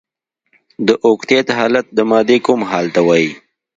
د 0.87 0.89
اوکتیت 1.07 1.47
حالت 1.57 1.85
د 1.97 1.99
مادې 2.09 2.37
کوم 2.45 2.59
حال 2.69 2.85
ته 2.95 3.01
وايي؟ 3.07 3.31